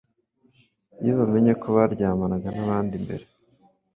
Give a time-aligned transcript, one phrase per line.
[1.01, 3.23] iyo bamenye ko baryamanaga n’abandi mbere